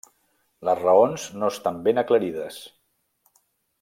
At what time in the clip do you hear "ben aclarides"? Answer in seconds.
1.89-2.59